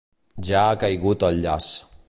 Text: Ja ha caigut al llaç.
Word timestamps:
Ja 0.47 0.63
ha 0.69 0.79
caigut 0.85 1.27
al 1.29 1.37
llaç. 1.45 1.73